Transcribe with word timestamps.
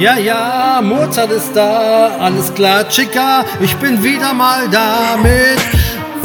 Ja, 0.00 0.16
ja, 0.16 0.80
Mozart 0.82 1.30
ist 1.30 1.54
da, 1.54 2.16
alles 2.18 2.54
klar, 2.54 2.88
Chica, 2.88 3.44
ich 3.60 3.76
bin 3.76 4.02
wieder 4.02 4.32
mal 4.32 4.66
da 4.70 5.18
mit 5.22 5.60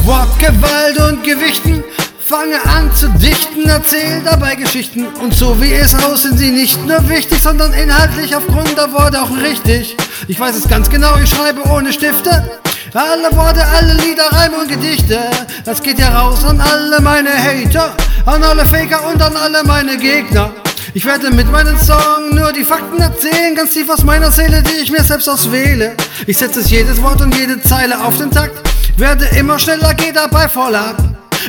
Wortgewalt 0.06 0.98
und 1.10 1.22
Gewichten. 1.26 1.84
Fange 2.26 2.56
an 2.74 2.90
zu 2.96 3.10
dichten, 3.10 3.68
erzähl 3.68 4.22
dabei 4.24 4.56
Geschichten. 4.56 5.08
Und 5.22 5.36
so 5.36 5.62
wie 5.62 5.74
es 5.74 5.94
aus 6.06 6.22
sind 6.22 6.38
sie 6.38 6.52
nicht 6.52 6.88
nur 6.88 7.10
wichtig, 7.10 7.42
sondern 7.42 7.74
inhaltlich 7.74 8.34
aufgrund 8.34 8.78
der 8.78 8.94
Worte 8.94 9.22
auch 9.22 9.32
richtig. 9.44 9.98
Ich 10.30 10.40
weiß 10.40 10.56
es 10.56 10.70
ganz 10.70 10.90
genau, 10.90 11.18
ich 11.22 11.30
schreibe 11.30 11.62
ohne 11.70 11.92
Stifte. 11.92 12.62
Alle 12.94 13.36
Worte, 13.36 13.62
alle 13.62 13.94
Lieder, 13.96 14.32
Reime 14.32 14.56
und 14.56 14.70
Gedichte. 14.70 15.20
Das 15.66 15.84
geht 15.84 16.00
ja 16.00 16.18
raus 16.18 16.46
an 16.46 16.62
alle 16.62 17.02
meine 17.02 17.32
Hater, 17.32 17.94
an 18.26 18.42
alle 18.42 18.66
Faker 18.66 19.06
und 19.12 19.22
an 19.22 19.36
alle 19.36 19.66
meine 19.66 19.98
Gegner. 19.98 20.50
Ich 20.96 21.04
werde 21.04 21.30
mit 21.30 21.52
meinen 21.52 21.78
Song 21.78 22.34
nur 22.34 22.54
die 22.54 22.64
Fakten 22.64 23.02
erzählen, 23.02 23.54
ganz 23.54 23.74
tief 23.74 23.90
aus 23.90 24.06
meiner 24.06 24.32
Seele, 24.32 24.64
die 24.64 24.82
ich 24.82 24.90
mir 24.90 25.04
selbst 25.04 25.28
auswähle. 25.28 25.94
Ich 26.26 26.38
setze 26.38 26.62
jedes 26.62 27.04
Wort 27.04 27.20
und 27.20 27.36
jede 27.36 27.62
Zeile 27.62 28.00
auf 28.02 28.18
den 28.18 28.32
Takt, 28.32 28.66
werde 28.98 29.26
immer 29.38 29.60
schneller, 29.60 29.94
geh 29.94 30.14
dabei 30.14 30.48
voll 30.48 30.74
ab. 30.74 30.96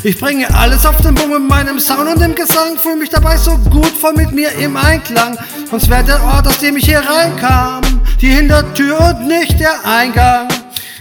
Ich 0.03 0.19
bringe 0.19 0.53
alles 0.53 0.85
auf 0.85 0.97
den 1.01 1.15
Boom 1.15 1.31
mit 1.31 1.49
meinem 1.49 1.79
Sound 1.79 2.09
und 2.09 2.21
dem 2.21 2.35
Gesang, 2.35 2.77
fühle 2.83 2.97
mich 2.97 3.11
dabei 3.11 3.37
so 3.37 3.57
gut 3.57 3.93
voll 4.01 4.15
mit 4.15 4.33
mir 4.33 4.51
im 4.55 4.77
Einklang. 4.77 5.39
Sonst 5.71 5.89
wäre 5.89 6.03
der 6.03 6.25
Ort, 6.25 6.49
aus 6.49 6.59
dem 6.59 6.77
ich 6.77 6.87
hier 6.87 7.05
reinkam, 7.09 7.83
die 8.21 8.31
Hintertür 8.31 8.99
und 8.99 9.29
nicht 9.29 9.61
der 9.61 9.77
Eingang. 9.85 10.49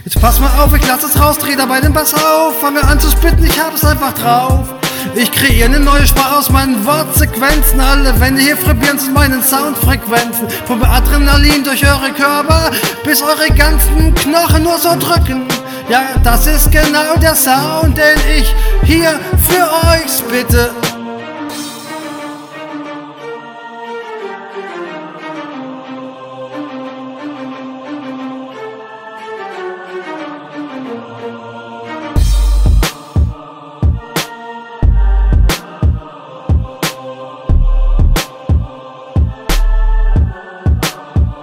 Jetzt 0.04 0.20
pass 0.20 0.38
mal 0.38 0.52
auf, 0.60 0.72
ich 0.72 0.86
lass 0.86 1.02
es 1.02 1.20
raus, 1.20 1.36
dreh 1.40 1.56
dabei 1.56 1.80
den 1.80 1.92
Bass 1.92 2.14
auf, 2.14 2.60
fange 2.60 2.80
an 2.84 3.00
zu 3.00 3.10
spitten, 3.10 3.44
ich 3.44 3.58
hab 3.58 3.74
es 3.74 3.84
einfach 3.84 4.12
drauf. 4.12 4.68
Ich 5.14 5.30
kreiere 5.32 5.66
eine 5.66 5.80
neue 5.80 6.06
Sprache 6.06 6.36
aus 6.36 6.50
meinen 6.50 6.84
Wortsequenzen. 6.84 7.80
Alle 7.80 8.18
Wände 8.20 8.42
hier 8.42 8.58
vibrieren 8.58 8.98
zu 8.98 9.10
meinen 9.10 9.42
Soundfrequenzen. 9.42 10.48
Vom 10.66 10.82
Adrenalin 10.82 11.64
durch 11.64 11.84
eure 11.86 12.12
Körper, 12.12 12.70
bis 13.04 13.22
eure 13.22 13.48
ganzen 13.54 14.14
Knochen 14.14 14.62
nur 14.62 14.78
so 14.78 14.90
drücken. 14.98 15.46
Ja, 15.88 16.02
das 16.24 16.46
ist 16.46 16.72
genau 16.72 17.16
der 17.22 17.34
Sound, 17.34 17.96
den 17.96 18.18
ich 18.38 18.54
hier 18.84 19.18
für 19.38 19.88
euch 19.88 20.18
spitte. 20.18 20.70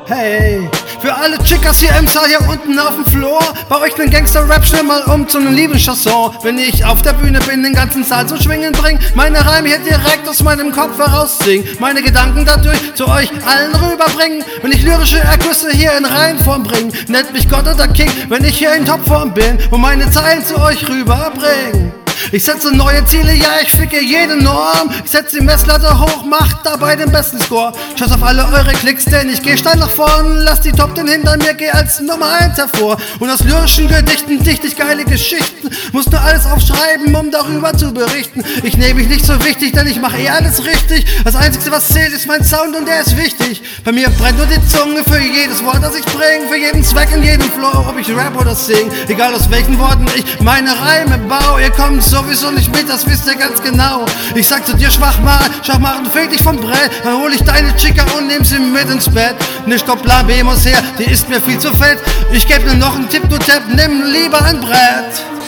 Hey, 0.05 0.69
für 0.99 1.13
alle 1.13 1.37
Chickas 1.45 1.79
hier 1.79 1.95
im 1.97 2.05
Saal, 2.07 2.27
hier 2.27 2.41
unten 2.49 2.77
auf 2.77 2.93
dem 2.95 3.05
Floor, 3.05 3.39
bei 3.69 3.79
euch 3.79 3.93
den 3.93 4.09
Gangster-Rap 4.09 4.65
schnell 4.65 4.83
mal 4.83 5.01
um 5.03 5.29
zu 5.29 5.37
einem 5.37 5.55
Liebeschasson. 5.55 6.35
Wenn 6.43 6.57
ich 6.57 6.83
auf 6.83 7.01
der 7.03 7.13
Bühne 7.13 7.39
bin, 7.39 7.63
den 7.63 7.73
ganzen 7.73 8.03
Saal 8.03 8.27
zum 8.27 8.37
Schwingen 8.37 8.73
bring, 8.73 8.99
meine 9.15 9.45
Reime 9.45 9.69
hier 9.69 9.79
direkt 9.79 10.27
aus 10.27 10.43
meinem 10.43 10.73
Kopf 10.73 10.97
heraus 10.97 11.39
sing, 11.39 11.63
meine 11.79 12.01
Gedanken 12.01 12.43
dadurch 12.45 12.93
zu 12.95 13.07
euch 13.07 13.31
allen 13.45 13.73
rüberbringen. 13.75 14.43
Wenn 14.61 14.73
ich 14.73 14.83
lyrische 14.83 15.19
Ergüsse 15.19 15.71
hier 15.71 15.97
in 15.97 16.03
Reihenform 16.03 16.63
bring, 16.63 16.91
nennt 17.07 17.31
mich 17.31 17.49
Gott 17.49 17.65
oder 17.65 17.87
King, 17.87 18.11
wenn 18.27 18.43
ich 18.43 18.57
hier 18.57 18.73
in 18.75 18.85
Topform 18.85 19.33
bin 19.33 19.57
und 19.71 19.79
meine 19.79 20.09
Zeilen 20.11 20.43
zu 20.43 20.61
euch 20.61 20.85
rüberbring. 20.89 22.02
Ich 22.31 22.43
setze 22.43 22.71
neue 22.75 23.05
Ziele, 23.05 23.33
ja, 23.33 23.59
ich 23.61 23.71
ficke 23.71 24.01
jede 24.01 24.37
Norm. 24.37 24.89
Ich 25.03 25.11
setze 25.11 25.37
die 25.37 25.43
Messlatte 25.43 25.99
hoch, 25.99 26.23
mach 26.25 26.63
dabei 26.63 26.95
den 26.95 27.11
besten 27.11 27.39
Score. 27.39 27.73
Schaut 27.97 28.11
auf 28.11 28.23
alle 28.23 28.45
eure 28.45 28.73
Klicks, 28.73 29.05
denn 29.05 29.29
ich 29.29 29.41
geh 29.41 29.57
steil 29.57 29.77
nach 29.77 29.89
vorn. 29.89 30.37
Lass 30.39 30.61
die 30.61 30.71
Top 30.71 30.95
den 30.95 31.07
hinter 31.07 31.37
mir, 31.37 31.53
geh 31.53 31.69
als 31.69 31.99
Nummer 31.99 32.31
1 32.39 32.57
hervor. 32.57 32.97
Und 33.19 33.29
aus 33.29 33.41
lyrischen 33.41 33.87
Gedichten 33.87 34.43
dicht 34.43 34.63
ich 34.63 34.75
geile 34.75 35.05
Geschichten. 35.05 35.69
Muss 35.91 36.09
nur 36.09 36.21
alles 36.21 36.45
aufschreiben, 36.45 37.15
um 37.15 37.31
darüber 37.31 37.75
zu 37.77 37.93
berichten. 37.93 38.43
Ich 38.63 38.77
nehme 38.77 38.95
mich 38.95 39.09
nicht 39.09 39.25
so 39.25 39.43
wichtig, 39.43 39.73
denn 39.73 39.87
ich 39.87 39.99
mache 39.99 40.17
eh 40.17 40.29
alles 40.29 40.65
richtig. 40.65 41.05
Das 41.23 41.35
Einzige, 41.35 41.71
was 41.71 41.87
zählt, 41.87 42.13
ist 42.13 42.27
mein 42.27 42.43
Sound 42.43 42.75
und 42.75 42.87
der 42.87 43.01
ist 43.01 43.17
wichtig. 43.17 43.61
Bei 43.83 43.91
mir 43.91 44.09
brennt 44.09 44.37
nur 44.37 44.47
die 44.47 44.65
Zunge 44.67 45.03
für 45.03 45.19
jedes 45.19 45.63
Wort, 45.63 45.83
das 45.83 45.95
ich 45.95 46.05
bring. 46.05 46.47
Für 46.49 46.57
jeden 46.57 46.83
Zweck 46.83 47.09
in 47.13 47.23
jedem 47.23 47.51
Flow, 47.51 47.85
ob 47.87 47.97
ich 47.99 48.09
rap 48.09 48.39
oder 48.39 48.55
sing. 48.55 48.91
Egal 49.07 49.33
aus 49.33 49.49
welchen 49.49 49.77
Worten 49.79 50.05
ich 50.15 50.39
meine 50.41 50.71
Reime 50.71 51.17
baue. 51.29 51.61
Ihr 51.61 51.71
kommt 51.71 52.03
sowieso 52.13 52.51
nicht 52.51 52.71
mit, 52.75 52.87
das 52.87 53.07
wisst 53.07 53.27
ihr 53.27 53.35
ganz 53.35 53.61
genau. 53.61 54.05
Ich 54.35 54.47
sag 54.47 54.65
zu 54.65 54.75
dir, 54.75 54.89
Schwachmann, 54.91 55.49
Schwachmann, 55.63 56.05
fehlt 56.05 56.31
dich 56.31 56.41
vom 56.41 56.57
Brett. 56.57 56.91
Dann 57.03 57.17
hol 57.17 57.33
ich 57.33 57.43
deine 57.43 57.75
Chica 57.75 58.05
und 58.15 58.27
nehm 58.27 58.43
sie 58.45 58.59
mit 58.59 58.89
ins 58.89 59.09
Bett. 59.09 59.35
Ne 59.65 59.79
Stopp, 59.79 60.03
Plan 60.03 60.27
B 60.27 60.43
muss 60.43 60.65
her, 60.65 60.77
die 60.99 61.05
ist 61.05 61.27
mir 61.29 61.41
viel 61.41 61.57
zu 61.57 61.73
fett. 61.73 61.99
Ich 62.31 62.47
geb 62.47 62.63
dir 62.67 62.75
noch 62.75 62.95
einen 62.95 63.09
Tipp, 63.09 63.23
du 63.29 63.37
Tepp, 63.37 63.63
nimm 63.67 64.03
lieber 64.11 64.43
ein 64.43 64.61
Brett. 64.61 65.42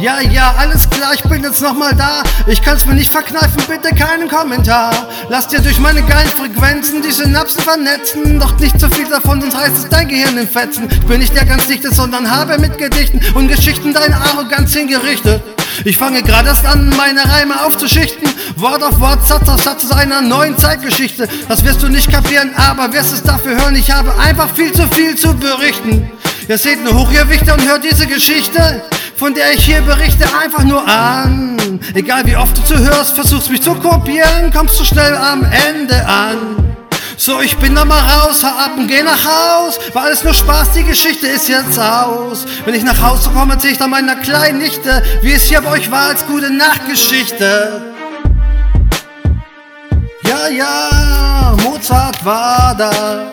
Ja, 0.00 0.20
ja, 0.20 0.54
alles 0.56 0.88
klar, 0.88 1.12
ich 1.12 1.22
bin 1.24 1.42
jetzt 1.42 1.60
nochmal 1.60 1.92
da. 1.92 2.22
Ich 2.46 2.62
kann's 2.62 2.86
mir 2.86 2.94
nicht 2.94 3.10
verkneifen, 3.10 3.60
bitte 3.66 3.92
keinen 3.96 4.28
Kommentar. 4.28 5.08
Lass 5.28 5.48
dir 5.48 5.58
durch 5.60 5.80
meine 5.80 6.02
geilen 6.02 6.28
Frequenzen 6.28 7.02
die 7.02 7.10
Synapsen 7.10 7.60
vernetzen. 7.62 8.38
Doch 8.38 8.56
nicht 8.60 8.78
zu 8.78 8.88
viel 8.90 9.06
davon, 9.06 9.40
sonst 9.40 9.56
reißt 9.56 9.76
es 9.76 9.88
dein 9.88 10.06
Gehirn 10.06 10.38
in 10.38 10.48
Fetzen. 10.48 10.88
Ich 10.88 11.04
bin 11.04 11.18
nicht 11.18 11.34
der 11.34 11.46
ganz 11.46 11.66
Dichte, 11.66 11.92
sondern 11.92 12.30
habe 12.30 12.58
mit 12.58 12.78
Gedichten 12.78 13.20
und 13.34 13.48
Geschichten 13.48 13.92
deine 13.92 14.14
Arroganz 14.16 14.72
hingerichtet. 14.72 15.42
Ich 15.84 15.96
fange 15.96 16.22
gerade 16.22 16.48
erst 16.48 16.64
an, 16.64 16.90
meine 16.96 17.24
Reime 17.24 17.64
aufzuschichten. 17.64 18.28
Wort 18.54 18.84
auf 18.84 19.00
Wort, 19.00 19.26
Satz 19.26 19.48
auf 19.48 19.60
Satz 19.62 19.84
aus 19.84 19.92
einer 19.92 20.20
neuen 20.20 20.56
Zeitgeschichte. 20.56 21.28
Das 21.48 21.64
wirst 21.64 21.82
du 21.82 21.88
nicht 21.88 22.08
kapieren, 22.08 22.52
aber 22.54 22.92
wirst 22.92 23.12
es 23.12 23.24
dafür 23.24 23.60
hören. 23.60 23.74
Ich 23.74 23.90
habe 23.90 24.16
einfach 24.20 24.54
viel 24.54 24.72
zu 24.72 24.86
viel 24.92 25.16
zu 25.16 25.34
berichten. 25.34 26.08
Ihr 26.48 26.56
seht 26.56 26.82
nur 26.84 26.94
Hochgewichte 26.94 27.52
und 27.52 27.68
hört 27.68 27.84
diese 27.84 28.06
Geschichte, 28.06 28.82
von 29.18 29.34
der 29.34 29.52
ich 29.52 29.64
hier 29.64 29.80
berichte, 29.80 30.24
einfach 30.40 30.62
nur 30.64 30.86
an. 30.86 31.80
Egal 31.94 32.24
wie 32.26 32.36
oft 32.36 32.56
du 32.56 32.62
zuhörst, 32.62 33.14
versuchst 33.14 33.50
mich 33.50 33.60
zu 33.60 33.74
kopieren, 33.74 34.52
kommst 34.54 34.78
du 34.78 34.84
schnell 34.84 35.14
am 35.16 35.44
Ende 35.44 36.06
an. 36.06 36.76
So, 37.16 37.40
ich 37.40 37.56
bin 37.56 37.74
da 37.74 37.84
mal 37.84 37.98
raus, 37.98 38.44
hau 38.44 38.56
ab 38.56 38.72
und 38.76 38.86
geh 38.86 39.02
nach 39.02 39.24
Haus. 39.24 39.80
War 39.92 40.04
alles 40.04 40.22
nur 40.22 40.34
Spaß, 40.34 40.72
die 40.72 40.84
Geschichte 40.84 41.26
ist 41.26 41.48
jetzt 41.48 41.78
aus. 41.78 42.46
Wenn 42.64 42.74
ich 42.74 42.84
nach 42.84 43.02
Hause 43.02 43.30
komme, 43.30 43.54
erzähl 43.54 43.72
ich 43.72 43.78
dann 43.78 43.90
meiner 43.90 44.14
kleinen 44.14 44.58
Nichte, 44.58 45.02
wie 45.22 45.32
es 45.32 45.42
hier 45.42 45.60
bei 45.62 45.72
euch 45.72 45.90
war 45.90 46.10
als 46.10 46.24
gute 46.24 46.50
Nachtgeschichte. 46.52 47.94
Ja, 50.22 50.48
ja, 50.48 51.56
Mozart 51.64 52.24
war 52.24 52.76
da. 52.78 53.32